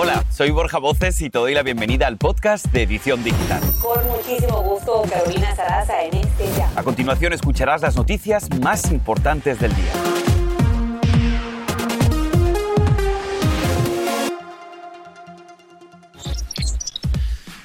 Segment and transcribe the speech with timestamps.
[0.00, 3.60] Hola, soy Borja Voces y te doy la bienvenida al podcast de Edición Digital.
[3.82, 6.70] Con muchísimo gusto, Carolina Sarasa en este ya.
[6.76, 9.92] A continuación escucharás las noticias más importantes del día.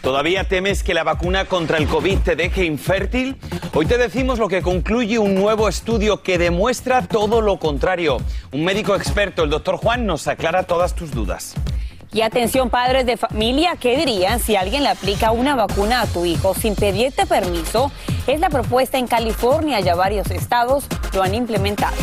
[0.02, 3.38] ¿Todavía temes que la vacuna contra el COVID te deje infértil?
[3.76, 8.18] Hoy te decimos lo que concluye un nuevo estudio que demuestra todo lo contrario.
[8.52, 11.54] Un médico experto, el doctor Juan, nos aclara todas tus dudas.
[12.14, 16.26] Y atención padres de familia, ¿qué dirían si alguien le aplica una vacuna a tu
[16.26, 17.92] hijo sin pedirte permiso?
[18.28, 21.96] Es la propuesta en California, ya varios estados lo han implementado.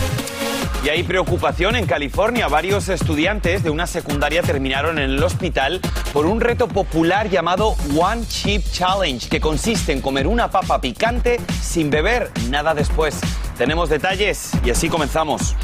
[0.84, 2.48] Y hay preocupación en California.
[2.48, 5.80] Varios estudiantes de una secundaria terminaron en el hospital
[6.12, 11.38] por un reto popular llamado One Chip Challenge, que consiste en comer una papa picante
[11.60, 13.20] sin beber nada después.
[13.58, 15.54] Tenemos detalles y así comenzamos.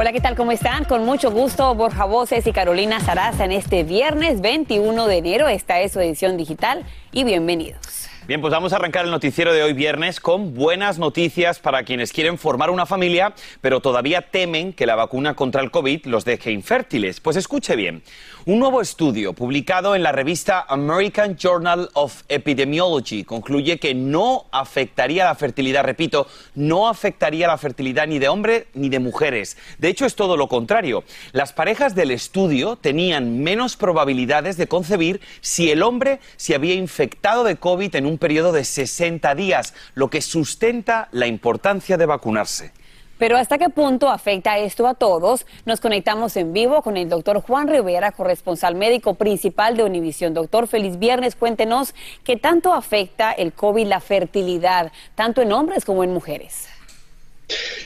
[0.00, 0.34] Hola, ¿qué tal?
[0.34, 0.84] ¿Cómo están?
[0.86, 5.46] Con mucho gusto, Borja Voces y Carolina Sarasa en este viernes 21 de enero.
[5.46, 8.08] Esta es su edición digital y bienvenidos.
[8.26, 12.12] Bien, pues vamos a arrancar el noticiero de hoy viernes con buenas noticias para quienes
[12.12, 16.50] quieren formar una familia, pero todavía temen que la vacuna contra el COVID los deje
[16.50, 17.20] infértiles.
[17.20, 18.02] Pues escuche bien.
[18.46, 25.26] Un nuevo estudio publicado en la revista American Journal of Epidemiology concluye que no afectaría
[25.26, 29.58] la fertilidad, repito, no afectaría la fertilidad ni de hombres ni de mujeres.
[29.76, 31.04] De hecho, es todo lo contrario.
[31.32, 37.44] Las parejas del estudio tenían menos probabilidades de concebir si el hombre se había infectado
[37.44, 42.72] de COVID en un periodo de 60 días, lo que sustenta la importancia de vacunarse.
[43.20, 45.44] Pero ¿hasta qué punto afecta esto a todos?
[45.66, 50.32] Nos conectamos en vivo con el doctor Juan Rivera, corresponsal médico principal de Univisión.
[50.32, 51.36] Doctor, feliz viernes.
[51.36, 56.68] Cuéntenos qué tanto afecta el COVID la fertilidad, tanto en hombres como en mujeres.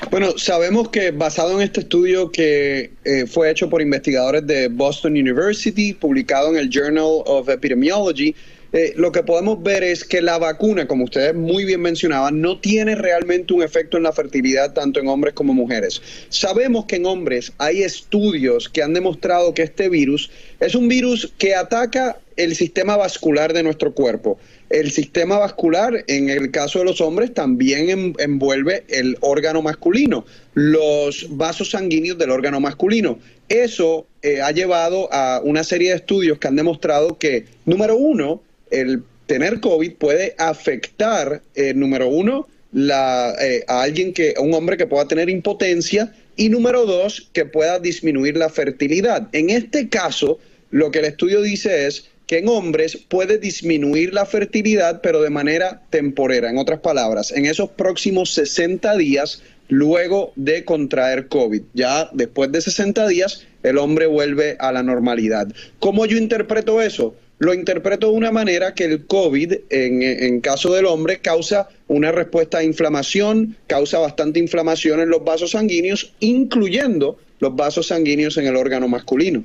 [0.08, 5.14] Bueno, sabemos que basado en este estudio que eh, fue hecho por investigadores de Boston
[5.14, 8.36] University, publicado en el Journal of Epidemiology,
[8.74, 12.58] eh, lo que podemos ver es que la vacuna, como ustedes muy bien mencionaban, no
[12.58, 16.02] tiene realmente un efecto en la fertilidad tanto en hombres como mujeres.
[16.28, 21.32] Sabemos que en hombres hay estudios que han demostrado que este virus es un virus
[21.38, 24.40] que ataca el sistema vascular de nuestro cuerpo.
[24.70, 30.24] El sistema vascular, en el caso de los hombres, también envuelve el órgano masculino,
[30.54, 33.20] los vasos sanguíneos del órgano masculino.
[33.48, 38.42] Eso eh, ha llevado a una serie de estudios que han demostrado que, número uno,
[38.80, 44.52] el tener COVID puede afectar, eh, número uno, la, eh, a alguien que, a un
[44.54, 49.28] hombre que pueda tener impotencia y número dos, que pueda disminuir la fertilidad.
[49.32, 50.38] En este caso,
[50.70, 55.30] lo que el estudio dice es que en hombres puede disminuir la fertilidad, pero de
[55.30, 56.50] manera temporera.
[56.50, 61.62] En otras palabras, en esos próximos 60 días, luego de contraer COVID.
[61.74, 65.48] Ya después de 60 días, el hombre vuelve a la normalidad.
[65.78, 67.14] ¿Cómo yo interpreto eso?
[67.38, 72.12] Lo interpreto de una manera que el COVID, en, en, caso del hombre, causa una
[72.12, 78.46] respuesta a inflamación, causa bastante inflamación en los vasos sanguíneos, incluyendo los vasos sanguíneos en
[78.46, 79.44] el órgano masculino.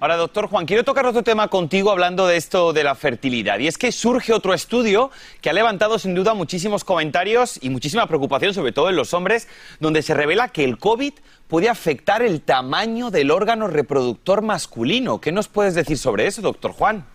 [0.00, 3.58] Ahora, doctor Juan, quiero tocar otro tema contigo hablando de esto de la fertilidad.
[3.58, 5.10] Y es que surge otro estudio
[5.40, 9.48] que ha levantado sin duda muchísimos comentarios y muchísima preocupación, sobre todo en los hombres,
[9.80, 11.14] donde se revela que el COVID
[11.48, 15.22] puede afectar el tamaño del órgano reproductor masculino.
[15.22, 17.06] ¿Qué nos puedes decir sobre eso, doctor Juan?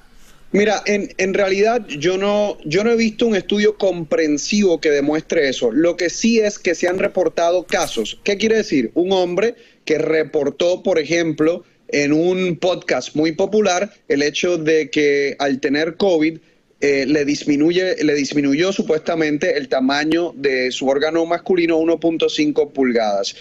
[0.51, 5.47] Mira, en, en, realidad yo no, yo no he visto un estudio comprensivo que demuestre
[5.47, 5.71] eso.
[5.71, 8.19] Lo que sí es que se han reportado casos.
[8.23, 8.89] ¿Qué quiere decir?
[8.95, 9.55] Un hombre
[9.85, 15.97] que reportó, por ejemplo, en un podcast muy popular el hecho de que al tener
[15.97, 16.39] COVID
[16.81, 23.35] eh, le, disminuye, le disminuyó supuestamente el tamaño de su órgano masculino 1.5 pulgadas.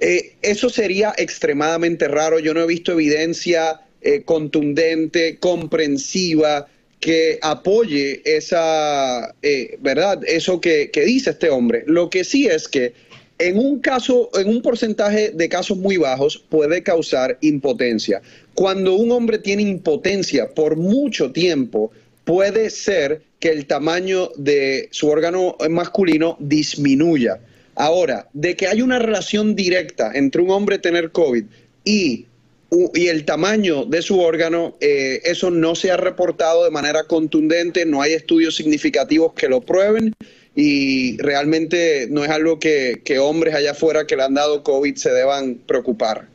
[0.00, 2.38] Eh, eso sería extremadamente raro.
[2.38, 6.66] Yo no he visto evidencia eh, contundente, comprensiva,
[7.00, 10.20] que apoye esa, eh, ¿verdad?
[10.26, 11.84] Eso que, que, dice este hombre.
[11.86, 12.92] Lo que sí es que
[13.38, 18.20] en un caso, en un porcentaje de casos muy bajos, puede causar impotencia.
[18.54, 21.92] Cuando un hombre tiene impotencia por mucho tiempo,
[22.24, 27.40] puede ser que el tamaño de su órgano masculino disminuya.
[27.76, 31.44] Ahora, de que hay una relación directa entre un hombre tener COVID
[31.84, 32.26] y
[32.70, 37.86] y el tamaño de su órgano, eh, eso no se ha reportado de manera contundente,
[37.86, 40.14] no hay estudios significativos que lo prueben
[40.54, 44.96] y realmente no es algo que, que hombres allá afuera que le han dado COVID
[44.96, 46.26] se deban preocupar.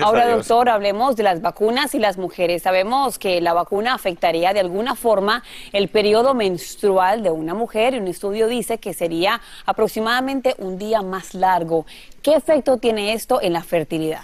[0.00, 2.62] Ahora, doctor, hablemos de las vacunas y las mujeres.
[2.62, 5.42] Sabemos que la vacuna afectaría de alguna forma
[5.72, 11.00] el periodo menstrual de una mujer y un estudio dice que sería aproximadamente un día
[11.00, 11.86] más largo.
[12.22, 14.22] ¿Qué efecto tiene esto en la fertilidad?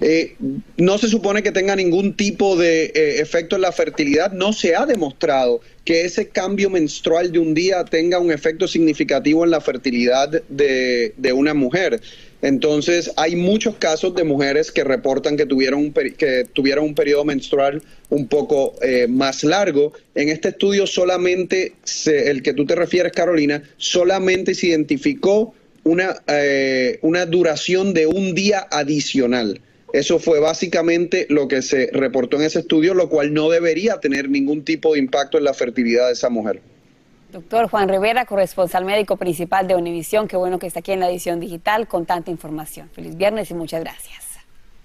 [0.00, 0.36] Eh,
[0.76, 4.32] no se supone que tenga ningún tipo de eh, efecto en la fertilidad.
[4.32, 9.44] No se ha demostrado que ese cambio menstrual de un día tenga un efecto significativo
[9.44, 12.00] en la fertilidad de, una mujer.
[12.42, 17.24] Entonces, hay muchos casos de mujeres que reportan que tuvieron un, que tuvieron un periodo
[17.24, 19.92] menstrual un poco eh, más largo.
[20.14, 21.74] En este estudio solamente,
[22.06, 25.54] el que tú te refieres, Carolina, solamente se identificó
[25.84, 29.60] una, eh, una duración de un día adicional.
[29.92, 34.28] Eso fue básicamente lo que se reportó en ese estudio, lo cual no debería tener
[34.28, 36.60] ningún tipo de impacto en la fertilidad de esa mujer.
[37.32, 41.08] Doctor Juan Rivera, corresponsal médico principal de Univisión, qué bueno que está aquí en la
[41.08, 42.90] edición digital con tanta información.
[42.92, 44.24] Feliz viernes y muchas gracias.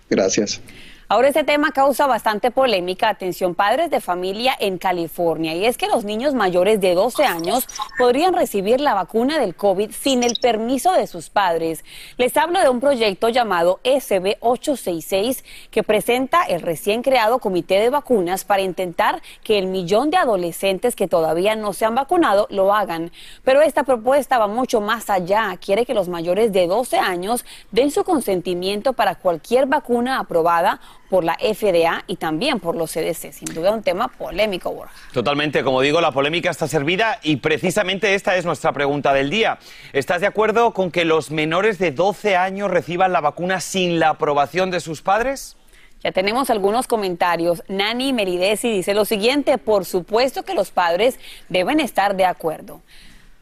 [0.09, 0.61] Gracias.
[1.07, 5.85] Ahora este tema causa bastante polémica, atención padres de familia en California, y es que
[5.85, 7.67] los niños mayores de 12 años
[7.99, 11.85] podrían recibir la vacuna del COVID sin el permiso de sus padres.
[12.17, 17.91] Les hablo de un proyecto llamado SB 866 que presenta el recién creado Comité de
[17.91, 22.73] Vacunas para intentar que el millón de adolescentes que todavía no se han vacunado lo
[22.73, 23.11] hagan.
[23.43, 27.91] Pero esta propuesta va mucho más allá, quiere que los mayores de 12 años den
[27.91, 33.31] su consentimiento para cualquier vacuna aprobada por la FDA y también por los CDC.
[33.31, 34.93] Sin duda un tema polémico, Borja.
[35.13, 39.59] Totalmente, como digo, la polémica está servida y precisamente esta es nuestra pregunta del día.
[39.93, 44.09] ¿Estás de acuerdo con que los menores de 12 años reciban la vacuna sin la
[44.09, 45.57] aprobación de sus padres?
[46.03, 47.63] Ya tenemos algunos comentarios.
[47.67, 51.19] Nani Meridesi dice lo siguiente, por supuesto que los padres
[51.49, 52.81] deben estar de acuerdo.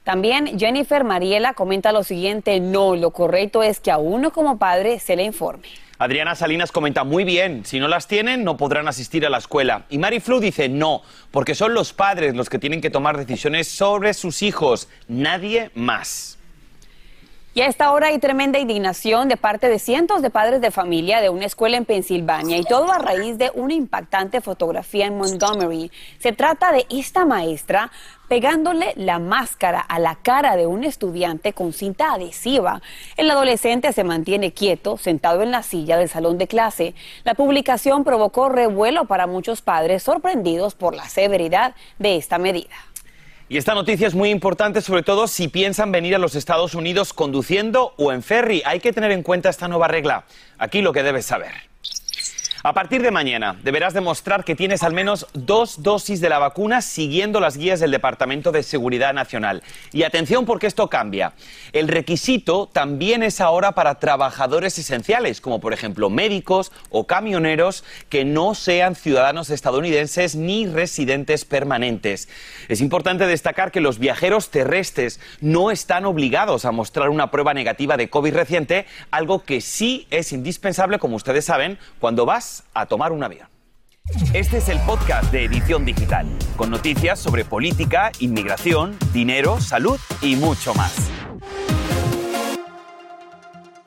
[0.04, 5.00] También Jennifer Mariela comenta lo siguiente, no, lo correcto es que a uno como padre
[5.00, 5.70] se le informe.
[5.98, 9.86] Adriana Salinas comenta muy bien, si no las tienen no podrán asistir a la escuela.
[9.90, 13.70] Y Mari Flu dice no, porque son los padres los que tienen que tomar decisiones
[13.70, 16.38] sobre sus hijos, nadie más.
[17.56, 21.22] Y a esta hora hay tremenda indignación de parte de cientos de padres de familia
[21.22, 25.92] de una escuela en Pensilvania y todo a raíz de una impactante fotografía en Montgomery.
[26.18, 27.92] Se trata de esta maestra
[28.28, 32.82] pegándole la máscara a la cara de un estudiante con cinta adhesiva.
[33.18, 36.96] El adolescente se mantiene quieto, sentado en la silla del salón de clase.
[37.24, 42.74] La publicación provocó revuelo para muchos padres sorprendidos por la severidad de esta medida.
[43.50, 47.14] Y esta noticia es muy importante, sobre todo si piensan venir a los Estados Unidos
[47.14, 48.64] conduciendo o en ferry.
[48.66, 50.24] Hay que tener en cuenta esta nueva regla.
[50.58, 51.73] Aquí lo que debes saber.
[52.66, 56.82] A partir de mañana deberás demostrar que tienes al menos dos dosis de la vacuna
[56.82, 59.64] siguiendo las guías del Departamento de Seguridad Nacional.
[59.92, 61.34] Y atención porque esto cambia.
[61.74, 68.24] El requisito también es ahora para trabajadores esenciales, como por ejemplo médicos o camioneros que
[68.24, 72.30] no sean ciudadanos estadounidenses ni residentes permanentes.
[72.70, 77.98] Es importante destacar que los viajeros terrestres no están obligados a mostrar una prueba negativa
[77.98, 83.12] de COVID reciente, algo que sí es indispensable, como ustedes saben, cuando vas a tomar
[83.12, 83.48] un avión.
[84.34, 86.28] Este es el podcast de Edición Digital,
[86.58, 91.13] con noticias sobre política, inmigración, dinero, salud y mucho más.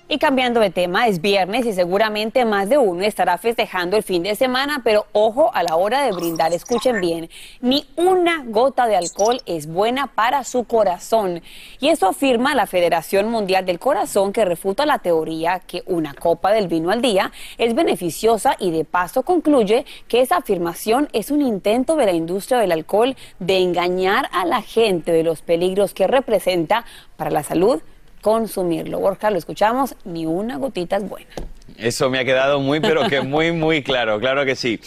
[0.08, 4.22] Y cambiando de tema, es viernes y seguramente más de uno estará festejando el fin
[4.22, 7.28] de semana, pero ojo a la hora de brindar, escuchen bien,
[7.60, 11.42] ni una gota de alcohol es buena para su corazón.
[11.80, 16.52] Y eso afirma la Federación Mundial del Corazón que refuta la teoría que una copa
[16.52, 21.42] del vino al día es beneficiosa y de paso concluye que esa afirmación es un
[21.42, 26.06] intento de la industria del alcohol de engañar a la gente de los peligros que
[26.06, 26.84] representa
[27.16, 27.82] para la salud
[28.26, 28.98] consumirlo.
[28.98, 31.30] Borja, lo escuchamos, ni una gotita es buena.
[31.78, 34.80] Eso me ha quedado muy, pero que muy, muy claro, claro que sí.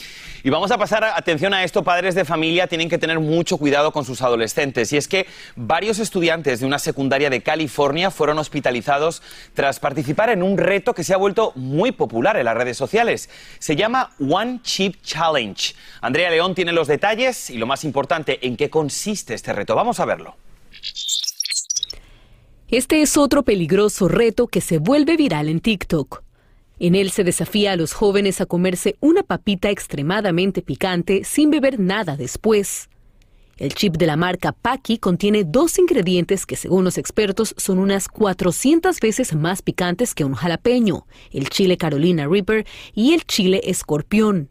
[0.44, 3.94] Y vamos a pasar atención a esto, padres de familia tienen que tener mucho cuidado
[3.94, 4.92] con sus adolescentes.
[4.92, 9.22] Y es que varios estudiantes de una secundaria de California fueron hospitalizados
[9.54, 13.30] tras participar en un reto que se ha vuelto muy popular en las redes sociales.
[13.60, 15.76] Se llama One Chip Challenge.
[16.02, 19.76] Andrea León tiene los detalles y lo más importante, en qué consiste este reto.
[19.76, 20.36] Vamos a verlo.
[22.72, 26.22] Este es otro peligroso reto que se vuelve viral en TikTok.
[26.78, 31.80] En él se desafía a los jóvenes a comerse una papita extremadamente picante sin beber
[31.80, 32.88] nada después.
[33.58, 38.08] El chip de la marca Paki contiene dos ingredientes que según los expertos son unas
[38.08, 44.50] 400 veces más picantes que un jalapeño, el chile Carolina Reaper y el chile escorpión.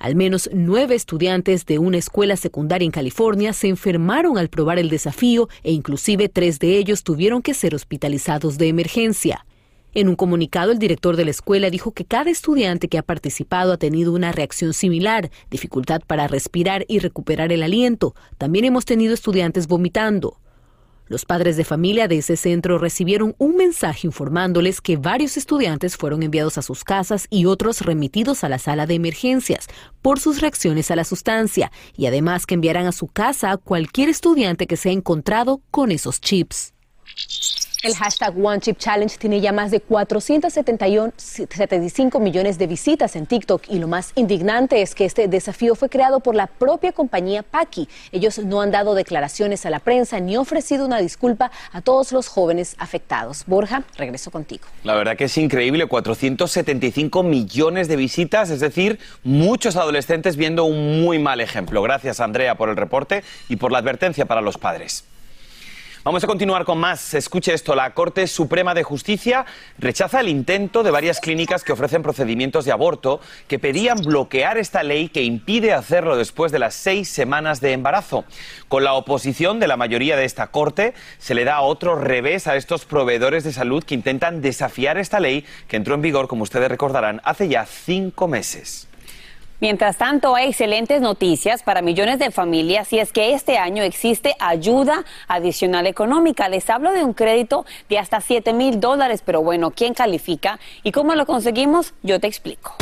[0.00, 4.88] Al menos nueve estudiantes de una escuela secundaria en California se enfermaron al probar el
[4.88, 9.44] desafío e inclusive tres de ellos tuvieron que ser hospitalizados de emergencia.
[9.92, 13.74] En un comunicado, el director de la escuela dijo que cada estudiante que ha participado
[13.74, 18.14] ha tenido una reacción similar, dificultad para respirar y recuperar el aliento.
[18.38, 20.39] También hemos tenido estudiantes vomitando.
[21.10, 26.22] Los padres de familia de ese centro recibieron un mensaje informándoles que varios estudiantes fueron
[26.22, 29.66] enviados a sus casas y otros remitidos a la sala de emergencias
[30.02, 34.08] por sus reacciones a la sustancia y además que enviarán a su casa a cualquier
[34.08, 36.74] estudiante que se ha encontrado con esos chips.
[37.82, 43.62] El hashtag One Chip Challenge tiene ya más de 475 millones de visitas en TikTok
[43.70, 47.88] y lo más indignante es que este desafío fue creado por la propia compañía Paki.
[48.12, 52.28] Ellos no han dado declaraciones a la prensa ni ofrecido una disculpa a todos los
[52.28, 53.44] jóvenes afectados.
[53.46, 54.64] Borja, regreso contigo.
[54.84, 61.00] La verdad que es increíble, 475 millones de visitas, es decir, muchos adolescentes viendo un
[61.00, 61.80] muy mal ejemplo.
[61.80, 65.06] Gracias Andrea por el reporte y por la advertencia para los padres.
[66.02, 67.12] Vamos a continuar con más.
[67.12, 67.74] Escuche esto.
[67.74, 69.44] La Corte Suprema de Justicia
[69.76, 74.82] rechaza el intento de varias clínicas que ofrecen procedimientos de aborto que pedían bloquear esta
[74.82, 78.24] ley que impide hacerlo después de las seis semanas de embarazo.
[78.68, 82.56] Con la oposición de la mayoría de esta Corte, se le da otro revés a
[82.56, 86.70] estos proveedores de salud que intentan desafiar esta ley que entró en vigor, como ustedes
[86.70, 88.88] recordarán, hace ya cinco meses.
[89.60, 94.34] Mientras tanto, hay excelentes noticias para millones de familias y es que este año existe
[94.38, 96.48] ayuda adicional económica.
[96.48, 100.92] Les hablo de un crédito de hasta 7 mil dólares, pero bueno, ¿quién califica y
[100.92, 101.92] cómo lo conseguimos?
[102.02, 102.76] Yo te explico.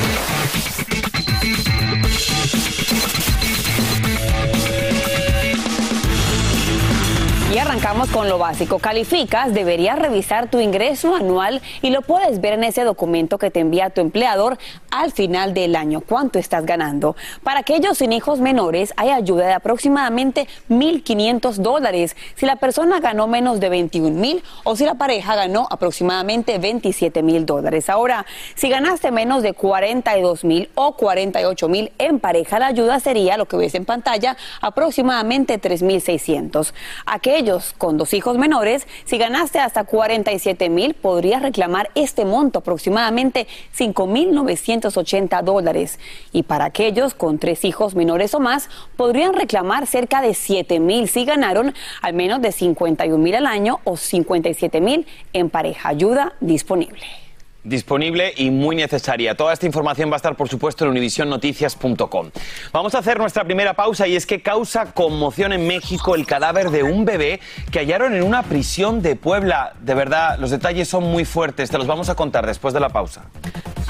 [7.78, 8.80] Arrancamos con lo básico.
[8.80, 13.60] Calificas, deberías revisar tu ingreso anual y lo puedes ver en ese documento que te
[13.60, 14.58] envía tu empleador
[14.90, 16.00] al final del año.
[16.00, 17.14] ¿Cuánto estás ganando?
[17.44, 23.28] Para aquellos sin hijos menores hay ayuda de aproximadamente 1.500 dólares si la persona ganó
[23.28, 27.88] menos de 21 mil o si la pareja ganó aproximadamente 27 mil dólares.
[27.88, 33.36] Ahora, si ganaste menos de 42 mil o 48 mil en pareja, la ayuda sería
[33.36, 36.72] lo que ves en pantalla, aproximadamente 3.600.
[37.06, 43.46] Aquellos con dos hijos menores, si ganaste hasta 47 mil, podrías reclamar este monto, aproximadamente
[43.76, 45.98] 5.980 dólares.
[46.32, 51.08] Y para aquellos con tres hijos menores o más, podrían reclamar cerca de 7 mil
[51.08, 55.88] si ganaron al menos de 51 mil al año o 57 mil en pareja.
[55.88, 57.27] Ayuda disponible
[57.64, 59.36] disponible y muy necesaria.
[59.36, 62.30] Toda esta información va a estar, por supuesto, en univisionnoticias.com.
[62.72, 66.70] Vamos a hacer nuestra primera pausa y es que causa conmoción en México el cadáver
[66.70, 69.74] de un bebé que hallaron en una prisión de Puebla.
[69.80, 71.70] De verdad, los detalles son muy fuertes.
[71.70, 73.26] Te los vamos a contar después de la pausa.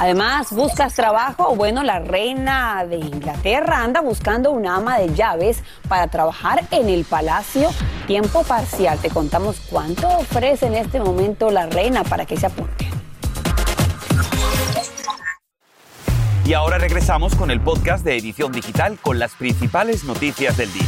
[0.01, 1.57] Además, ¿buscas trabajo?
[1.57, 7.05] Bueno, la reina de Inglaterra anda buscando una ama de llaves para trabajar en el
[7.05, 7.69] palacio
[8.07, 8.99] tiempo parcial.
[9.01, 12.98] Te contamos cuánto ofrece en este momento la reina para que se apunte.
[16.49, 20.87] Y ahora regresamos con el podcast de Edición Digital con las principales noticias del día.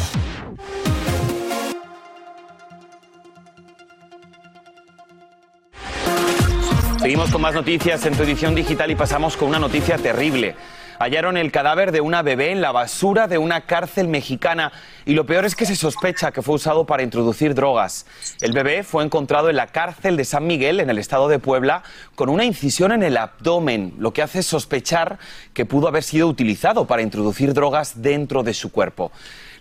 [6.98, 10.56] Seguimos con más noticias en tu edición digital y pasamos con una noticia terrible
[11.00, 14.70] hallaron el cadáver de una bebé en la basura de una cárcel mexicana
[15.06, 18.04] y lo peor es que se sospecha que fue usado para introducir drogas.
[18.42, 21.84] El bebé fue encontrado en la cárcel de San Miguel, en el estado de Puebla,
[22.14, 25.18] con una incisión en el abdomen, lo que hace sospechar
[25.54, 29.10] que pudo haber sido utilizado para introducir drogas dentro de su cuerpo.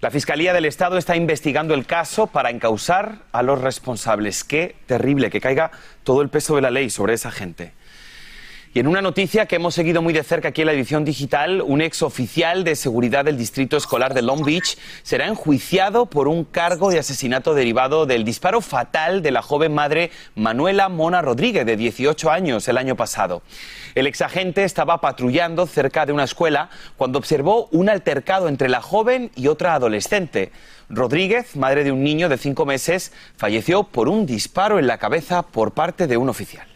[0.02, 4.44] La Fiscalía del Estado está investigando el caso para encausar a los responsables.
[4.44, 5.72] Qué terrible que caiga
[6.04, 7.79] todo el peso de la ley sobre esa gente.
[8.72, 11.64] Y en una noticia que hemos seguido muy de cerca aquí en la edición digital,
[11.66, 16.46] un ex oficial de seguridad del distrito escolar de Long Beach será enjuiciado por un
[16.46, 21.78] cargo de asesinato derivado del disparo fatal de la joven madre Manuela Mona Rodríguez, de
[21.78, 23.42] 18 años, el año pasado.
[23.96, 29.32] El exagente estaba patrullando cerca de una escuela cuando observó un altercado entre la joven
[29.36, 30.52] y otra adolescente.
[30.90, 35.42] Rodríguez, madre de un niño de cinco meses, falleció por un disparo en la cabeza
[35.42, 36.69] por parte de un oficial.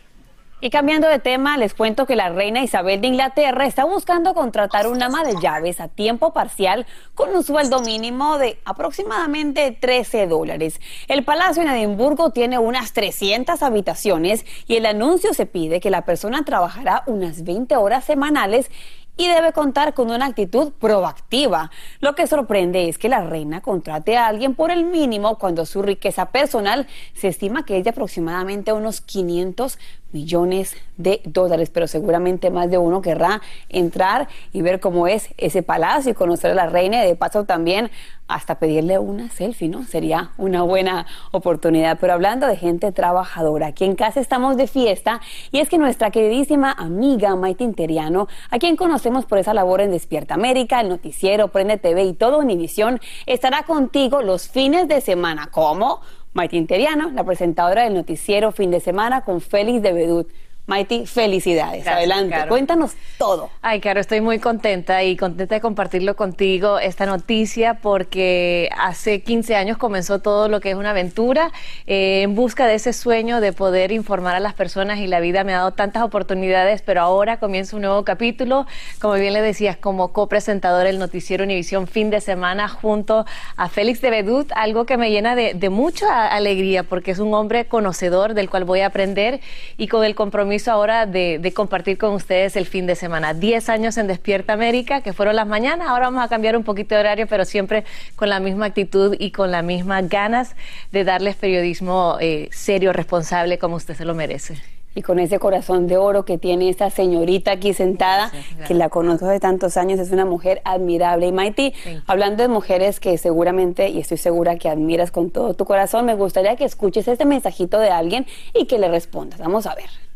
[0.63, 4.87] Y cambiando de tema, les cuento que la reina Isabel de Inglaterra está buscando contratar
[4.87, 10.79] una ama de llaves a tiempo parcial con un sueldo mínimo de aproximadamente 13 dólares.
[11.09, 16.05] El palacio en Edimburgo tiene unas 300 habitaciones y el anuncio se pide que la
[16.05, 18.71] persona trabajará unas 20 horas semanales
[19.17, 21.71] y debe contar con una actitud proactiva.
[21.99, 25.81] Lo que sorprende es que la reina contrate a alguien por el mínimo cuando su
[25.81, 29.77] riqueza personal se estima que es de aproximadamente unos 500
[30.13, 35.63] millones de dólares, pero seguramente más de uno querrá entrar y ver cómo es ese
[35.63, 37.89] palacio y conocer a la reina y de paso también
[38.27, 39.83] hasta pedirle una selfie, ¿no?
[39.83, 41.97] Sería una buena oportunidad.
[41.99, 46.09] Pero hablando de gente trabajadora, aquí en casa estamos de fiesta y es que nuestra
[46.09, 51.49] queridísima amiga Maite Interiano, a quien conocemos por esa labor en Despierta América, el noticiero,
[51.49, 55.49] Prende TV y todo Univisión, estará contigo los fines de semana.
[55.51, 56.01] ¿Cómo?
[56.33, 60.27] Maite Interiano, la presentadora del noticiero Fin de Semana con Félix de Bedut.
[60.65, 61.85] Maiti, felicidades.
[61.85, 63.49] Adelante, cuéntanos todo.
[63.61, 69.57] Ay, Caro, estoy muy contenta y contenta de compartirlo contigo esta noticia porque hace 15
[69.57, 71.51] años comenzó todo lo que es una aventura
[71.85, 75.43] eh, en busca de ese sueño de poder informar a las personas y la vida
[75.43, 78.65] me ha dado tantas oportunidades, pero ahora comienza un nuevo capítulo,
[79.01, 83.25] como bien le decías, como copresentador del noticiero Univisión fin de semana junto
[83.57, 87.65] a Félix de Bedut, algo que me llena de, mucha alegría porque es un hombre
[87.65, 89.41] conocedor del cual voy a aprender
[89.77, 93.33] y con el compromiso ahora de, compartir con ustedes el fin de semana.
[93.33, 95.87] Diez años en Despierta América, que fueron las mañanas.
[95.89, 97.83] Ahora vamos a cambiar un poquito de horario, pero siempre
[98.15, 100.55] con la misma actitud y con las mismas ganas
[100.91, 104.55] de darles periodismo eh, serio, responsable, como usted se lo merece
[104.95, 108.31] y con ese corazón de oro que tiene esta señorita aquí sentada,
[108.67, 111.27] que la conozco de tantos años, es una mujer admirable.
[111.27, 111.73] Y Maiti,
[112.05, 116.13] hablando de mujeres que seguramente, y estoy segura que admiras con todo tu corazón, me
[116.13, 119.39] gustaría que escuches este mensajito de alguien y que le respondas.
[119.39, 120.12] Vamos a ver.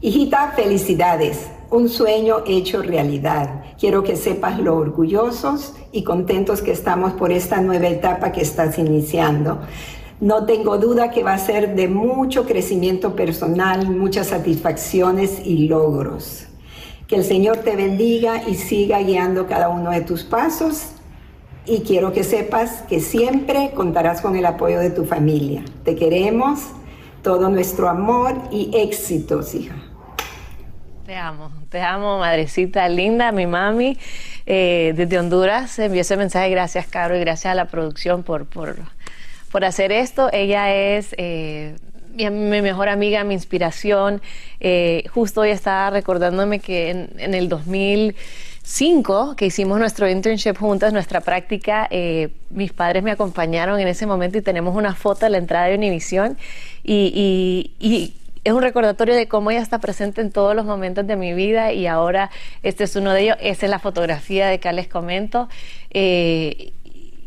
[0.00, 3.64] Hijita, felicidades, un sueño hecho realidad.
[3.78, 8.78] Quiero que sepas lo orgullosos y contentos que estamos por esta nueva etapa que estás
[8.78, 9.60] iniciando.
[10.20, 16.48] No tengo duda que va a ser de mucho crecimiento personal, muchas satisfacciones y logros.
[17.08, 20.88] Que el Señor te bendiga y siga guiando cada uno de tus pasos.
[21.66, 25.64] Y quiero que sepas que siempre contarás con el apoyo de tu familia.
[25.82, 26.60] Te queremos
[27.24, 29.74] todo nuestro amor y éxitos, hija.
[31.06, 33.98] Te amo, te amo, madrecita linda, mi mami.
[34.46, 36.50] Eh, desde Honduras envió ese mensaje.
[36.50, 38.76] Gracias, Caro, y gracias a la producción por, por,
[39.50, 40.30] por hacer esto.
[40.32, 41.74] Ella es eh,
[42.14, 44.22] mi, mejor amiga, mi inspiración.
[44.60, 48.14] Eh, justo hoy estaba recordándome que en, en el 2000
[48.64, 54.06] cinco que hicimos nuestro internship juntas, nuestra práctica, eh, mis padres me acompañaron en ese
[54.06, 56.38] momento y tenemos una foto de la entrada de Univisión
[56.82, 61.16] y, y, es un recordatorio de cómo ella está presente en todos los momentos de
[61.16, 62.30] mi vida y ahora
[62.62, 65.48] este es uno de ellos, esa es la fotografía de que les comento.
[65.90, 66.74] Eh,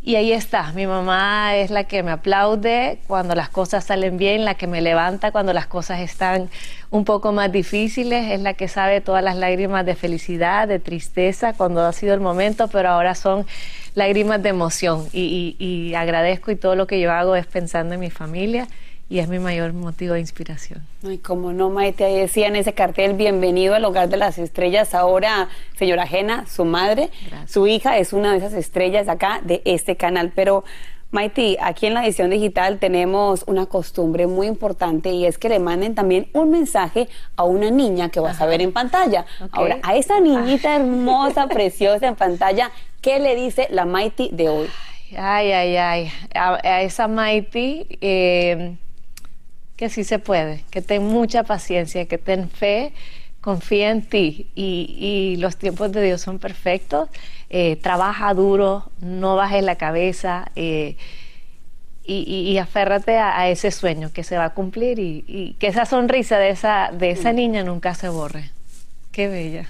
[0.08, 4.46] y ahí está, mi mamá es la que me aplaude cuando las cosas salen bien,
[4.46, 6.50] la que me levanta cuando las cosas están
[6.92, 11.52] un poco más difíciles, es la que sabe todas las lágrimas de felicidad, de tristeza,
[11.52, 13.46] cuando ha sido el momento, pero ahora son
[13.96, 15.10] lágrimas de emoción.
[15.12, 18.70] Y, y agradezco y todo lo que yo hago es pensando en mi familia
[19.10, 20.86] y es mi mayor motivo de inspiración.
[21.06, 24.94] Ay, como no, Maite, ahí decía en ese cartel, bienvenido al hogar de las estrellas.
[24.94, 27.10] Ahora, señora Jena, su madre,
[27.48, 30.34] su hija es una de esas estrellas acá de este canal.
[30.36, 30.66] Pero,
[31.12, 35.60] Maite, aquí en la edición digital tenemos una costumbre muy importante y es que le
[35.60, 39.26] manden también un mensaje a una niña que vas a ver en pantalla.
[39.52, 44.68] Ahora, a esa niñita hermosa, preciosa en pantalla, ¿qué le dice la Maite de hoy?
[45.18, 46.12] Ay, ay, ay.
[46.36, 47.88] A, esa Maite...
[48.02, 48.76] Eh,
[49.78, 52.92] que sí se puede, que ten mucha paciencia, que ten fe,
[53.40, 57.10] confía en ti y, los tiempos de Dios son perfectos.
[57.50, 60.98] Eh, trabaja duro, no bajes la cabeza eh,
[62.04, 66.50] y, aférrate a, ese sueño que se va a cumplir y, que esa sonrisa de
[66.50, 68.57] esa, de esa niña nunca se borre.
[69.18, 69.66] Qué bella.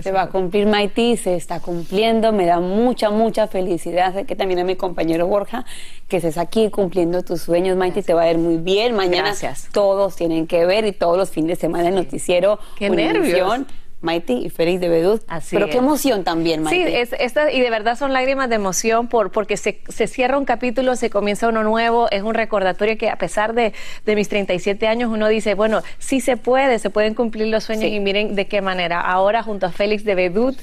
[0.00, 4.14] se va a cumplir Maití, se está cumpliendo, me da mucha, mucha felicidad.
[4.14, 5.64] Sé que también a mi compañero Borja,
[6.06, 8.94] que estés aquí cumpliendo tus sueños, Maití, te va a ir muy bien.
[8.94, 9.34] Mañana
[9.72, 12.60] todos tienen que ver y todos los fines de semana el noticiero.
[12.78, 13.62] Qué nervios.
[14.02, 15.22] Maiti y Félix de Bedut.
[15.50, 16.84] Pero qué emoción también, Maiti.
[16.84, 20.38] Sí, es, esta, y de verdad son lágrimas de emoción por, porque se, se, cierra
[20.38, 23.74] un capítulo, se comienza uno nuevo, es un recordatorio que a pesar de,
[24.06, 27.90] de, mis 37 años uno dice, bueno, sí se puede, se pueden cumplir los sueños
[27.90, 29.00] y miren de qué manera.
[29.00, 30.56] Ahora junto a Félix de Bedut,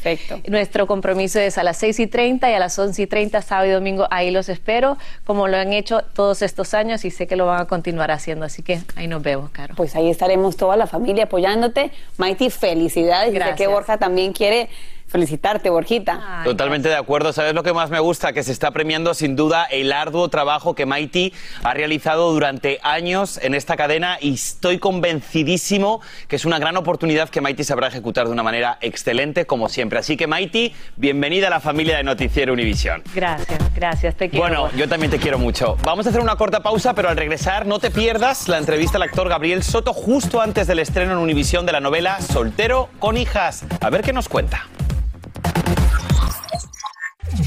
[0.47, 3.67] nuestro compromiso es a las 6 y 30 y a las 11 y 30, sábado
[3.67, 7.35] y domingo, ahí los espero, como lo han hecho todos estos años y sé que
[7.35, 9.75] lo van a continuar haciendo, así que ahí nos vemos, Caro.
[9.75, 11.91] Pues ahí estaremos toda la familia apoyándote.
[12.17, 13.57] Maiti, felicidades Gracias.
[13.57, 14.69] que Borja también quiere
[15.07, 16.41] felicitarte, Borjita.
[16.43, 17.33] Totalmente de acuerdo.
[17.33, 18.33] ¿Sabes lo que más me gusta?
[18.33, 23.39] Que se está premiando sin duda el arduo trabajo que Maiti ha realizado durante años
[23.41, 28.27] en esta cadena y estoy convencidísimo que es una gran oportunidad que Maiti sabrá ejecutar
[28.27, 29.99] de una manera excelente como siempre.
[29.99, 33.01] Así que Maiti, bienvenida a la familia de Noticiero Univisión.
[33.15, 34.45] Gracias, gracias, te quiero.
[34.45, 35.77] Bueno, yo también te quiero mucho.
[35.83, 39.03] Vamos a hacer una corta pausa, pero al regresar no te pierdas la entrevista al
[39.03, 43.63] actor Gabriel Soto justo antes del estreno en Univisión de la novela Soltero con hijas.
[43.81, 44.67] A ver qué nos cuenta.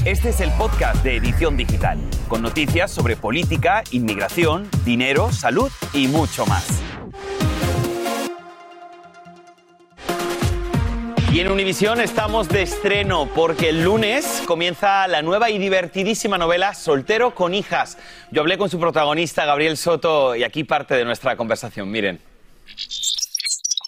[0.05, 6.07] Este es el podcast de Edición Digital, con noticias sobre política, inmigración, dinero, salud y
[6.07, 6.81] mucho más.
[11.31, 16.73] Y en Univisión estamos de estreno porque el lunes comienza la nueva y divertidísima novela
[16.73, 17.99] Soltero con hijas.
[18.31, 21.91] Yo hablé con su protagonista Gabriel Soto y aquí parte de nuestra conversación.
[21.91, 22.19] Miren.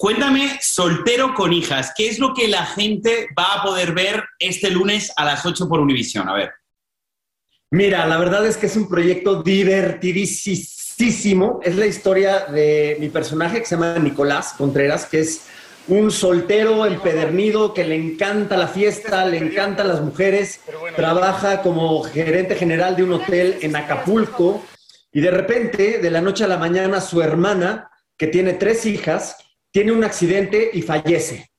[0.04, 4.70] Cuéntame, soltero con hijas, ¿qué es lo que la gente va a poder ver este
[4.70, 6.28] lunes a las 8 por Univisión?
[6.28, 6.52] A ver.
[7.72, 11.62] Mira, la verdad es que es un proyecto divertidísimo.
[11.64, 15.46] Es la historia de mi personaje que se llama Nicolás Contreras, que es
[15.88, 20.60] un soltero empedernido que le encanta la fiesta, le encantan las mujeres,
[20.98, 24.66] trabaja como gerente general de un hotel en Acapulco
[25.14, 29.38] y de repente, de la noche a la mañana, su hermana, que tiene tres hijas,
[29.74, 31.50] tiene un accidente y fallece.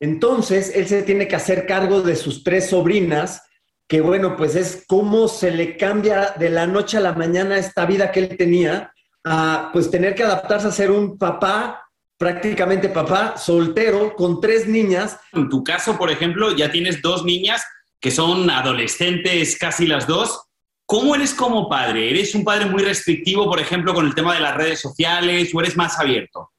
[0.00, 3.42] Entonces, él se tiene que hacer cargo de sus tres sobrinas,
[3.88, 7.84] que bueno, pues es cómo se le cambia de la noche a la mañana esta
[7.84, 8.92] vida que él tenía
[9.24, 11.84] a pues tener que adaptarse a ser un papá
[12.16, 15.18] prácticamente papá soltero con tres niñas.
[15.32, 17.64] En tu caso, por ejemplo, ya tienes dos niñas
[18.00, 20.44] que son adolescentes, casi las dos.
[20.86, 22.08] ¿Cómo eres como padre?
[22.08, 25.60] ¿Eres un padre muy restrictivo, por ejemplo, con el tema de las redes sociales o
[25.60, 26.52] eres más abierto?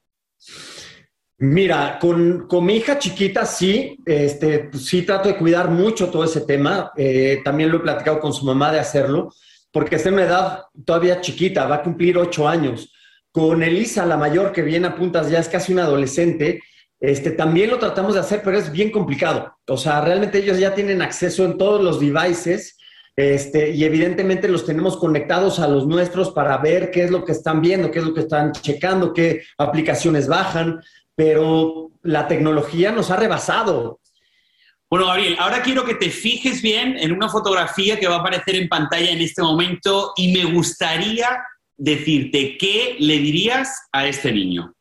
[1.42, 6.26] Mira, con, con mi hija chiquita sí, este, pues sí trato de cuidar mucho todo
[6.26, 6.92] ese tema.
[6.98, 9.32] Eh, también lo he platicado con su mamá de hacerlo,
[9.72, 12.92] porque está en una edad todavía chiquita, va a cumplir ocho años.
[13.32, 16.62] Con Elisa, la mayor, que viene a puntas, ya es casi una adolescente,
[17.00, 19.56] este, también lo tratamos de hacer, pero es bien complicado.
[19.66, 22.78] O sea, realmente ellos ya tienen acceso en todos los devices
[23.16, 27.32] este, y evidentemente los tenemos conectados a los nuestros para ver qué es lo que
[27.32, 30.82] están viendo, qué es lo que están checando, qué aplicaciones bajan,
[31.20, 34.00] pero la tecnología nos ha rebasado.
[34.90, 38.56] Bueno, Gabriel, ahora quiero que te fijes bien en una fotografía que va a aparecer
[38.56, 41.44] en pantalla en este momento y me gustaría
[41.76, 44.74] decirte qué le dirías a este niño.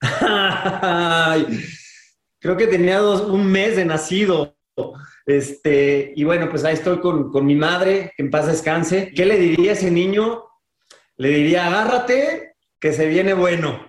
[2.38, 4.56] Creo que tenía un mes de nacido.
[5.26, 9.12] Este, y bueno, pues ahí estoy con, con mi madre, que en paz descanse.
[9.14, 10.44] ¿Qué le diría a ese niño?
[11.18, 12.49] Le diría, agárrate,
[12.80, 13.86] que se viene bueno.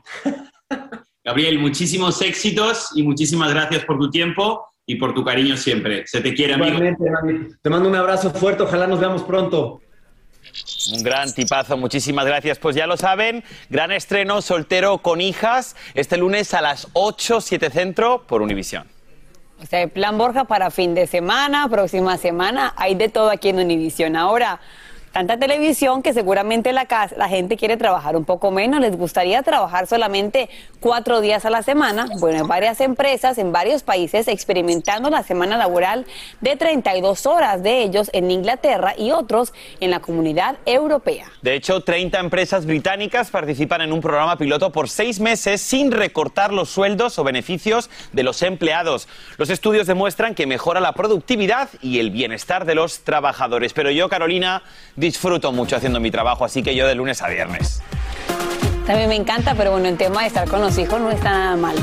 [1.24, 6.06] Gabriel, muchísimos éxitos y muchísimas gracias por tu tiempo y por tu cariño siempre.
[6.08, 6.80] Se te quiere, amigo.
[7.62, 9.82] Te mando un abrazo fuerte, ojalá nos veamos pronto.
[10.94, 12.60] Un gran tipazo, muchísimas gracias.
[12.60, 17.70] Pues ya lo saben, gran estreno soltero con hijas este lunes a las 8, 7
[17.70, 18.88] centro por Univisión.
[19.62, 23.50] O sea, el plan Borja para fin de semana, próxima semana, hay de todo aquí
[23.50, 24.16] en Univisión.
[24.16, 24.60] Ahora,
[25.12, 29.88] tanta televisión que seguramente la, la gente quiere trabajar un poco menos, les gustaría trabajar
[29.88, 32.08] solamente cuatro días a la semana.
[32.20, 36.06] Bueno, hay varias empresas en varios países experimentando la semana laboral
[36.40, 41.32] de 32 horas, de ellos en Inglaterra y otros en la comunidad europea.
[41.42, 46.54] De hecho, 30 empresas británicas participan en un programa piloto por seis meses sin recortar
[46.54, 49.08] los sueldos o beneficios de los empleados.
[49.38, 53.74] Los estudios demuestran que mejora la productividad y el bienestar de los trabajadores.
[53.74, 54.64] Pero yo, Carolina,
[55.02, 57.82] disfruto mucho haciendo mi trabajo, así que yo de lunes a viernes.
[58.86, 61.56] También me encanta, pero bueno, el tema de estar con los hijos no está nada
[61.58, 61.76] mal.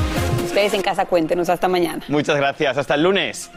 [0.43, 2.03] Ustedes en casa cuéntenos hasta mañana.
[2.07, 3.51] Muchas gracias, hasta el lunes.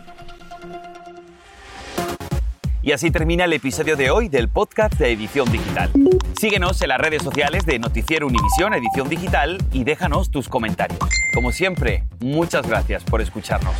[2.82, 5.90] Y así termina el episodio de hoy del podcast de Edición Digital.
[6.40, 10.98] Síguenos en las redes sociales de Noticiero Univisión Edición Digital y déjanos tus comentarios.
[11.32, 13.74] Como siempre, muchas gracias por escucharnos.